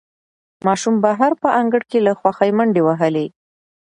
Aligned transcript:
ماشوم 0.65 0.95
بهر 1.03 1.31
په 1.41 1.49
انګړ 1.59 1.81
کې 1.89 1.99
له 2.05 2.11
خوښۍ 2.19 2.51
منډې 2.57 2.81
وهلې 2.83 3.27